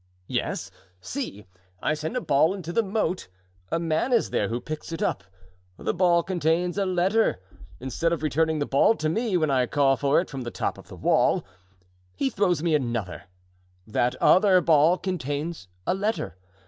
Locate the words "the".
2.73-2.81, 5.77-5.93, 8.57-8.65, 10.41-10.49, 10.87-10.95